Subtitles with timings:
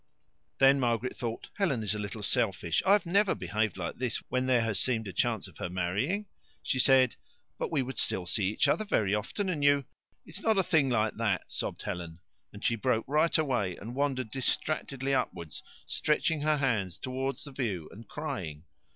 [0.57, 2.81] Then Margaret thought, "Helen is a little selfish.
[2.87, 6.25] I have never behaved like this when there has seemed a chance of her marrying.
[6.63, 7.17] She said:
[7.59, 9.63] "But we would still see each other very often, and"
[10.25, 12.19] "It's not a thing like that," sobbed Helen.
[12.51, 17.87] And she broke right away and wandered distractedly upwards, stretching her hands towards the view
[17.91, 18.65] and crying.